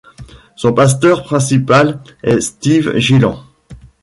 [0.55, 3.35] Son pasteur principal est Steve Gillen.